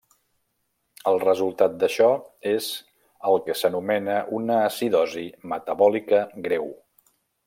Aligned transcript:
El 1.11 1.19
resultat 1.23 1.75
d'això 1.83 2.07
és 2.53 2.69
el 3.31 3.37
que 3.49 3.57
s'anomena 3.61 4.15
una 4.39 4.57
acidosi 4.71 5.25
metabòlica 5.53 6.23
greu. 6.49 6.67